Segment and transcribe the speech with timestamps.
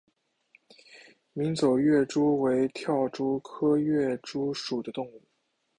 [1.33, 5.21] 鸣走跃蛛为跳蛛科跃蛛属的动物。